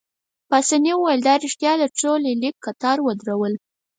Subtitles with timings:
[0.49, 3.53] پاسیني وویل: دا ريښتیا ده، ټول يې لیک قطار ودرول.